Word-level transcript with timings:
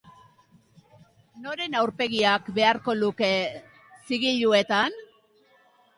Noren 1.43 1.77
aurpegiak 1.81 2.49
beharko 2.57 2.97
luke 3.03 3.31
zigiluetan? 3.31 5.03